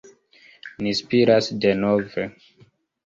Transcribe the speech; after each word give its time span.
Ni 0.85 0.93
spiras 1.01 1.51
denove. 1.67 2.27